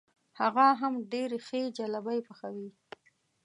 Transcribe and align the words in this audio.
هغه 0.39 0.65
هم 0.81 0.93
ډېرې 1.11 1.37
ښې 1.47 1.61
جلبۍ 1.77 2.19
پخوي. 2.27 2.69